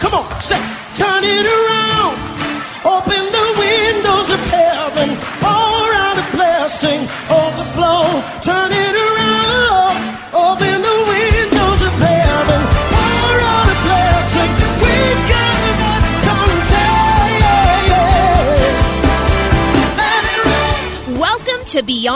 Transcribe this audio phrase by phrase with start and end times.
[0.00, 0.60] Come on, say,
[0.94, 2.14] turn it around.
[2.84, 5.08] Open the windows of heaven.
[5.40, 7.00] Pour out a blessing,
[7.32, 8.04] overflow.
[8.42, 9.96] Turn it around.
[10.36, 12.60] Open the windows of heaven.
[12.94, 14.50] Pour out a blessing.
[14.84, 14.96] We
[15.30, 17.40] cannot contain.
[21.26, 22.15] Welcome to Beyond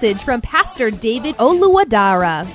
[0.00, 2.48] from Pastor David Oluwadara.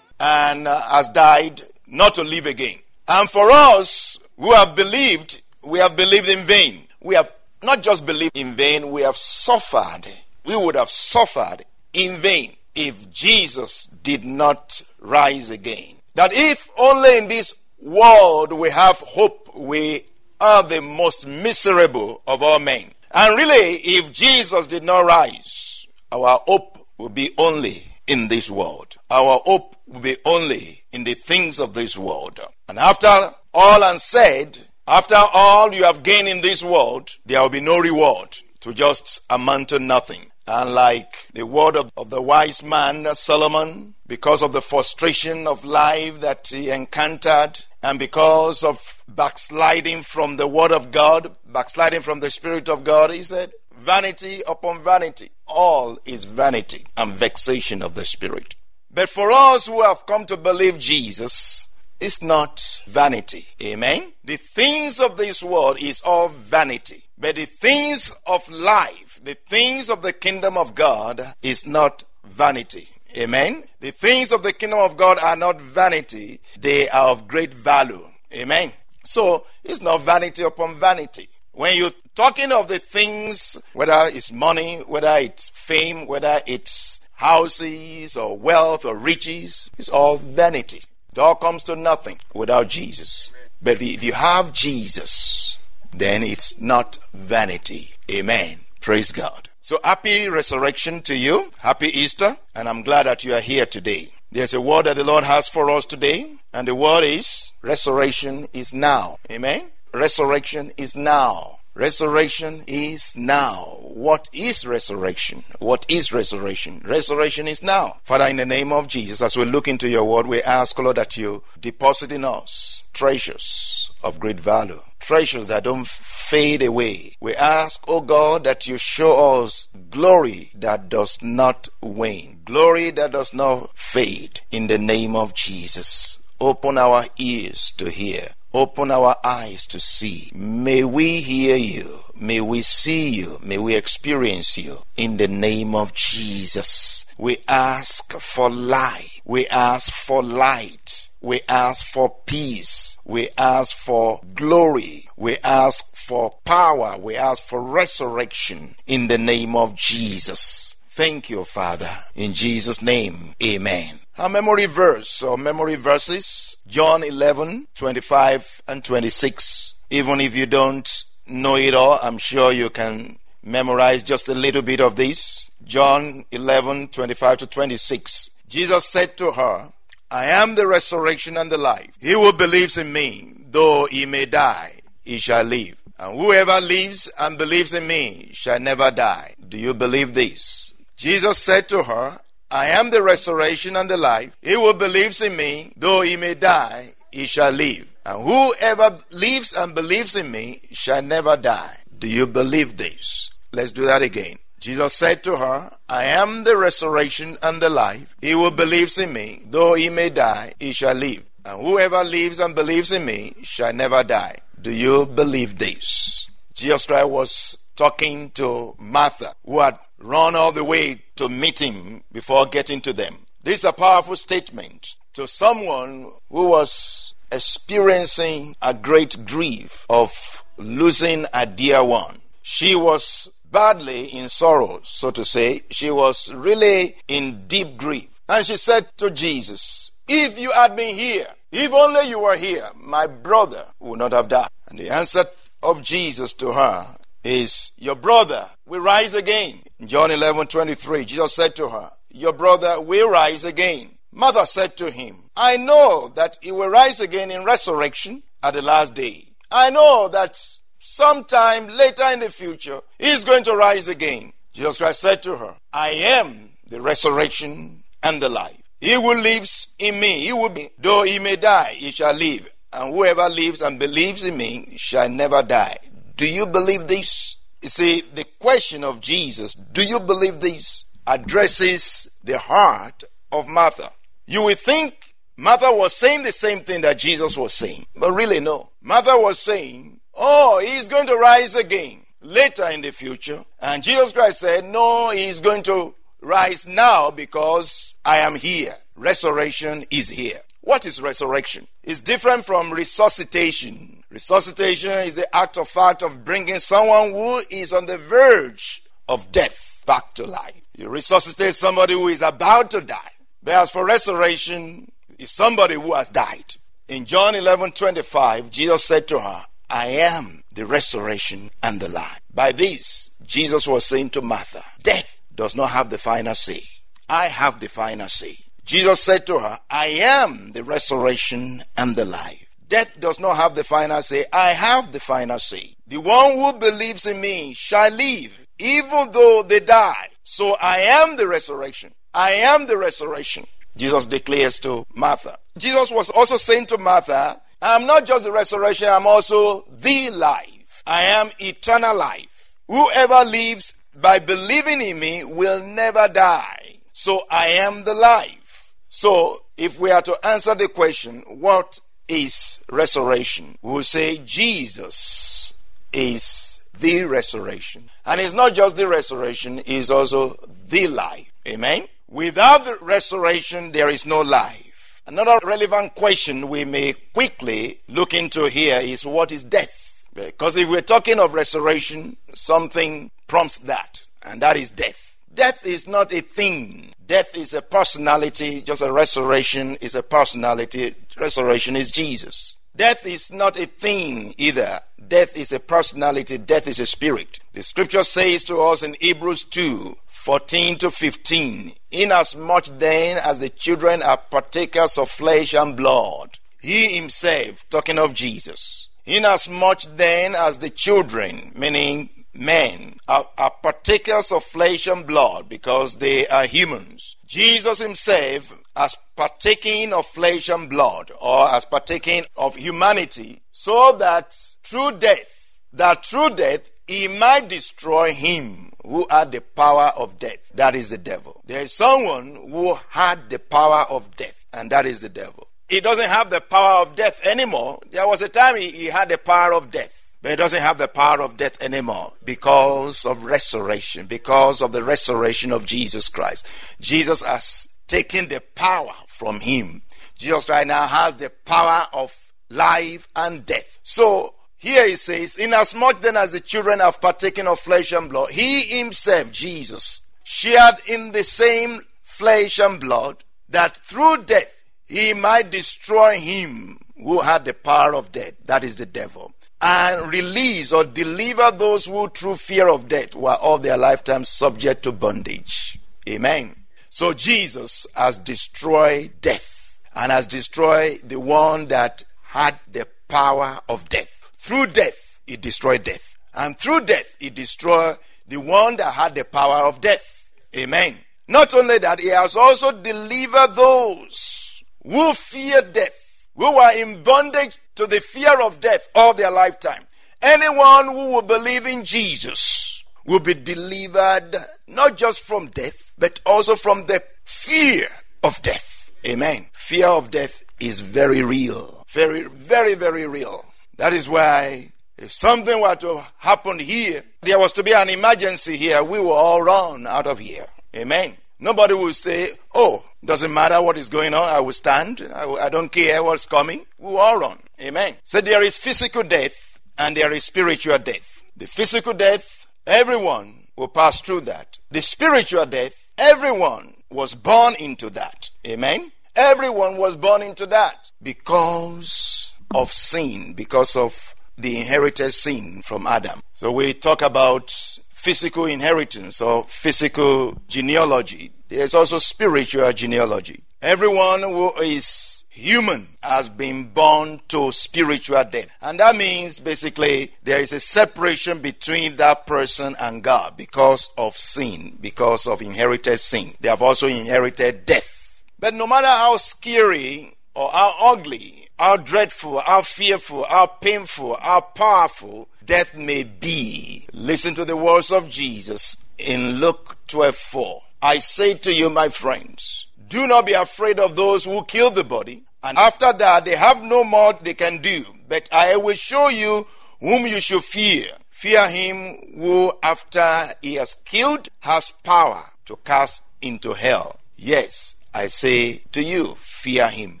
[0.18, 2.76] and uh, has died not to live again.
[3.06, 6.84] And for us who have believed, we have believed in vain.
[7.02, 7.30] We have
[7.62, 10.06] not just believed in vain, we have suffered.
[10.46, 15.96] We would have suffered in vain if Jesus did not rise again.
[16.14, 20.04] That if only in this world we have hope, we
[20.40, 22.84] are the most miserable of all men.
[23.12, 25.66] And really, if Jesus did not rise,
[26.12, 28.96] our hope will be only in this world.
[29.10, 32.40] Our hope will be only in the things of this world.
[32.68, 37.60] And after all unsaid, after all you have gained in this world, there will be
[37.60, 40.30] no reward to just amount to nothing.
[40.46, 45.64] And like the word of, of the wise man Solomon, because of the frustration of
[45.64, 52.20] life that he encountered, and because of backsliding from the word of God, backsliding from
[52.20, 53.52] the spirit of God, he said,
[53.88, 55.30] vanity upon vanity.
[55.46, 58.54] All is vanity and vexation of the spirit.
[58.90, 63.48] But for us who have come to believe Jesus, it's not vanity.
[63.62, 64.12] Amen.
[64.22, 67.04] The things of this world is all vanity.
[67.16, 72.90] But the things of life, the things of the kingdom of God is not vanity.
[73.16, 73.64] Amen.
[73.80, 78.04] The things of the kingdom of God are not vanity, they are of great value.
[78.34, 78.70] Amen.
[79.06, 81.30] So it's not vanity upon vanity.
[81.52, 88.16] When you're talking of the things, whether it's money, whether it's fame, whether it's houses
[88.16, 90.82] or wealth or riches, it's all vanity.
[91.12, 93.32] It all comes to nothing without Jesus.
[93.62, 95.58] But if you have Jesus,
[95.92, 97.90] then it's not vanity.
[98.10, 98.58] Amen.
[98.80, 99.48] Praise God.
[99.60, 101.52] So happy resurrection to you.
[101.58, 102.36] Happy Easter.
[102.52, 104.08] And I'm glad that you are here today.
[104.32, 106.32] There's a word that the Lord has for us today.
[106.52, 109.18] And the word is resurrection is now.
[109.30, 109.70] Amen.
[109.94, 111.57] Resurrection is now.
[111.78, 113.78] Resurrection is now.
[113.82, 115.44] What is resurrection?
[115.60, 116.82] What is resurrection?
[116.84, 117.98] Resurrection is now.
[118.02, 120.96] Father, in the name of Jesus, as we look into your word, we ask, Lord,
[120.96, 127.12] that you deposit in us treasures of great value, treasures that don't fade away.
[127.20, 133.12] We ask, oh God, that you show us glory that does not wane, glory that
[133.12, 136.18] does not fade, in the name of Jesus.
[136.40, 138.30] Open our ears to hear.
[138.54, 140.30] Open our eyes to see.
[140.34, 142.00] May we hear you.
[142.18, 143.38] May we see you.
[143.42, 144.78] May we experience you.
[144.96, 147.04] In the name of Jesus.
[147.18, 149.20] We ask for light.
[149.24, 151.10] We ask for light.
[151.20, 152.98] We ask for peace.
[153.04, 155.08] We ask for glory.
[155.16, 156.96] We ask for power.
[156.98, 158.76] We ask for resurrection.
[158.86, 160.76] In the name of Jesus.
[160.90, 161.90] Thank you, Father.
[162.14, 164.00] In Jesus' name, amen.
[164.18, 169.74] Our memory verse or memory verses John 11, 25 and 26.
[169.90, 174.62] Even if you don't know it all, I'm sure you can memorize just a little
[174.62, 175.52] bit of this.
[175.62, 178.30] John 11, 25 to 26.
[178.48, 179.68] Jesus said to her,
[180.10, 181.96] I am the resurrection and the life.
[182.00, 185.76] He who believes in me, though he may die, he shall live.
[185.96, 189.36] And whoever lives and believes in me shall never die.
[189.48, 190.74] Do you believe this?
[190.96, 192.18] Jesus said to her,
[192.50, 194.36] I am the resurrection and the life.
[194.42, 197.92] He who believes in me, though he may die, he shall live.
[198.06, 201.76] And whoever lives and believes in me shall never die.
[201.98, 203.30] Do you believe this?
[203.52, 204.36] Let's do that again.
[204.60, 208.16] Jesus said to her, I am the resurrection and the life.
[208.20, 211.24] He who believes in me, though he may die, he shall live.
[211.44, 214.36] and whoever lives and believes in me shall never die.
[214.60, 216.28] Do you believe this?
[216.54, 222.02] Jesus Christ was talking to Martha, who had run all the way to meet him
[222.12, 223.26] before getting to them.
[223.42, 231.26] This is a powerful statement to someone who was experiencing a great grief of losing
[231.32, 232.20] a dear one.
[232.42, 235.62] She was badly in sorrow, so to say.
[235.70, 238.20] She was really in deep grief.
[238.28, 242.68] And she said to Jesus, If you had been here, if only you were here,
[242.76, 244.50] my brother would not have died.
[244.68, 245.24] And the answer
[245.62, 246.86] of Jesus to her
[247.24, 249.60] is, Your brother will rise again.
[249.78, 253.90] In John 11 23, Jesus said to her, Your brother will rise again.
[254.12, 258.62] Martha said to him, I know that he will rise again in resurrection at the
[258.62, 259.28] last day.
[259.50, 260.40] I know that
[260.78, 264.32] sometime later in the future, he's going to rise again.
[264.52, 268.60] Jesus Christ said to her, I am the resurrection and the life.
[268.80, 272.48] He who lives in me, he will be, though he may die, he shall live.
[272.72, 275.78] And whoever lives and believes in me shall never die.
[276.18, 277.36] Do you believe this?
[277.62, 283.92] You see, the question of Jesus, do you believe this, addresses the heart of Martha.
[284.26, 288.40] You will think Martha was saying the same thing that Jesus was saying, but really,
[288.40, 288.70] no.
[288.82, 293.44] Martha was saying, Oh, he's going to rise again later in the future.
[293.60, 298.76] And Jesus Christ said, No, he's going to rise now because I am here.
[298.96, 300.40] Resurrection is here.
[300.60, 301.68] What is resurrection?
[301.84, 303.97] It's different from resuscitation.
[304.10, 309.30] Resuscitation is the act of fact of bringing someone who is on the verge of
[309.32, 310.60] death back to life.
[310.76, 313.12] You resuscitate somebody who is about to die.
[313.42, 316.56] But as for resurrection, is somebody who has died.
[316.88, 322.20] In John 11 25, Jesus said to her, I am the resurrection and the life.
[322.32, 326.60] By this, Jesus was saying to Martha, Death does not have the final say.
[327.08, 328.34] I have the final say.
[328.64, 332.47] Jesus said to her, I am the resurrection and the life.
[332.68, 334.24] Death does not have the final say.
[334.32, 335.74] I have the final say.
[335.86, 340.08] The one who believes in me shall live, even though they die.
[340.22, 341.94] So I am the resurrection.
[342.12, 343.46] I am the resurrection.
[343.76, 345.38] Jesus declares to Martha.
[345.56, 350.82] Jesus was also saying to Martha, I'm not just the resurrection, I'm also the life.
[350.86, 352.54] I am eternal life.
[352.66, 356.80] Whoever lives by believing in me will never die.
[356.92, 358.74] So I am the life.
[358.88, 363.58] So if we are to answer the question, what is resurrection?
[363.62, 365.52] We will say Jesus
[365.92, 367.90] is the resurrection.
[368.06, 370.36] And it's not just the resurrection, it's also
[370.68, 371.32] the life.
[371.46, 371.86] Amen?
[372.08, 375.02] Without the resurrection, there is no life.
[375.06, 380.06] Another relevant question we may quickly look into here is what is death?
[380.14, 385.16] Because if we're talking of resurrection, something prompts that, and that is death.
[385.32, 386.92] Death is not a thing.
[387.08, 390.94] Death is a personality, just a resurrection is a personality.
[391.18, 392.58] Resurrection is Jesus.
[392.76, 394.80] Death is not a thing either.
[395.08, 397.40] Death is a personality, death is a spirit.
[397.54, 403.48] The scripture says to us in Hebrews 2 14 to 15 Inasmuch then as the
[403.48, 410.58] children are partakers of flesh and blood, he himself, talking of Jesus, inasmuch then as
[410.58, 417.16] the children, meaning men, are, are partakers of flesh and blood because they are humans,
[417.26, 424.34] Jesus himself, as partaking of flesh and blood, or as partaking of humanity, so that
[424.62, 430.50] through death, that through death he might destroy him who had the power of death.
[430.54, 431.42] That is the devil.
[431.46, 435.48] There is someone who had the power of death, and that is the devil.
[435.68, 437.80] He doesn't have the power of death anymore.
[437.90, 439.97] There was a time he, he had the power of death.
[440.20, 444.82] But he doesn't have the power of death anymore because of resurrection, because of the
[444.82, 446.48] resurrection of Jesus Christ.
[446.80, 449.82] Jesus has taken the power from him.
[450.16, 453.78] Jesus right now has the power of life and death.
[453.82, 458.32] So here he says, Inasmuch then as the children have partaken of flesh and blood,
[458.32, 464.54] he himself, Jesus, shared in the same flesh and blood, that through death
[464.88, 470.10] he might destroy him who had the power of death, that is the devil, and
[470.10, 474.92] release or deliver those who through fear of death were all their lifetime subject to
[474.92, 475.78] bondage.
[476.08, 476.54] Amen.
[476.90, 483.88] So Jesus has destroyed death and has destroyed the one that had the power of
[483.88, 484.32] death.
[484.38, 486.16] Through death, he destroyed death.
[486.34, 487.96] And through death, he destroyed
[488.28, 490.30] the one that had the power of death.
[490.56, 490.96] Amen.
[491.26, 496.07] Not only that, he has also delivered those who fear death,
[496.38, 499.84] who are in bondage to the fear of death all their lifetime.
[500.22, 506.54] Anyone who will believe in Jesus will be delivered not just from death, but also
[506.54, 507.88] from the fear
[508.22, 508.92] of death.
[509.06, 509.46] Amen.
[509.52, 511.84] Fear of death is very real.
[511.88, 513.44] Very, very, very real.
[513.76, 518.56] That is why if something were to happen here, there was to be an emergency
[518.56, 520.46] here, we will all run out of here.
[520.74, 521.16] Amen.
[521.38, 525.08] Nobody will say, Oh, doesn't matter what is going on, I will stand.
[525.14, 526.64] I, I don't care what's coming.
[526.78, 527.38] We will all run.
[527.60, 527.94] Amen.
[528.04, 531.22] So there is physical death and there is spiritual death.
[531.36, 534.58] The physical death, everyone will pass through that.
[534.70, 538.30] The spiritual death, everyone was born into that.
[538.46, 538.92] Amen.
[539.14, 546.20] Everyone was born into that because of sin, because of the inherited sin from Adam.
[546.34, 547.50] So we talk about
[547.90, 551.32] physical inheritance or physical genealogy.
[551.48, 553.44] There's also spiritual genealogy.
[553.60, 558.48] Everyone who is human has been born to spiritual death.
[558.60, 564.16] And that means basically there is a separation between that person and God because of
[564.16, 566.32] sin, because of inherited sin.
[566.40, 568.22] They have also inherited death.
[568.38, 574.40] But no matter how scary or how ugly, how dreadful, how fearful, how painful, how
[574.40, 580.62] powerful death may be, listen to the words of Jesus in Luke 12 4.
[580.80, 584.84] I say to you, my friends, do not be afraid of those who kill the
[584.84, 587.84] body, and after that they have no more they can do.
[588.08, 589.46] But I will show you
[589.80, 590.86] whom you should fear.
[591.10, 597.00] Fear him who, after he has killed, has power to cast into hell.
[597.16, 600.00] Yes, I say to you, fear him.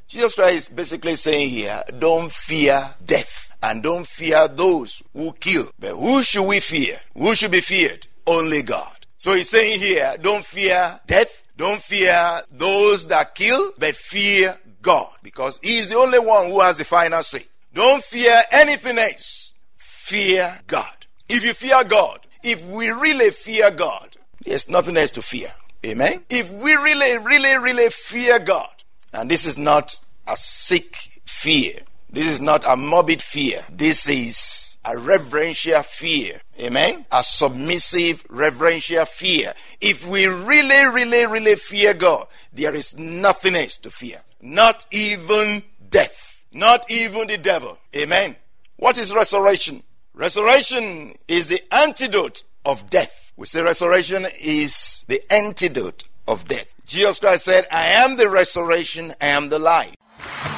[0.06, 5.70] Jesus Christ is basically saying here, don't fear death and don't fear those who kill.
[5.78, 7.00] But who should we fear?
[7.16, 8.06] Who should be feared?
[8.26, 8.97] Only God.
[9.28, 15.10] So he's saying here, don't fear death, don't fear those that kill, but fear God
[15.22, 17.42] because He is the only one who has the final say.
[17.74, 19.52] Don't fear anything else.
[19.76, 21.06] Fear God.
[21.28, 24.16] If you fear God, if we really fear God,
[24.46, 25.52] there's nothing else to fear.
[25.84, 26.24] Amen.
[26.30, 28.82] If we really, really, really fear God,
[29.12, 31.74] and this is not a sick fear,
[32.10, 36.40] this is not a morbid fear, this is a reverential fear.
[36.58, 37.04] Amen.
[37.12, 39.52] A submissive, reverential fear.
[39.80, 44.22] If we really, really, really fear God, there is nothing else to fear.
[44.40, 46.44] Not even death.
[46.52, 47.78] Not even the devil.
[47.94, 48.36] Amen.
[48.76, 49.82] What is resurrection?
[50.14, 53.32] Resurrection is the antidote of death.
[53.36, 56.74] We say resurrection is the antidote of death.
[56.86, 59.94] Jesus Christ said, I am the resurrection, I am the life.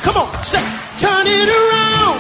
[0.03, 0.63] Come on, say,
[0.97, 2.19] turn it around.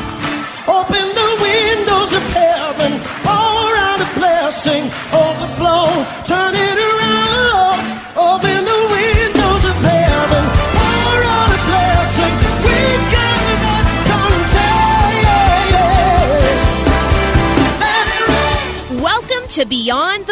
[0.68, 3.00] Open the windows of heaven.
[3.24, 5.88] Pour out a blessing, overflow.
[6.24, 7.80] Turn it around.
[8.16, 10.44] Open the windows of heaven.
[10.76, 12.32] Pour out a blessing.
[12.68, 12.80] We
[13.14, 15.24] cannot contain.
[19.02, 20.26] Welcome to Beyond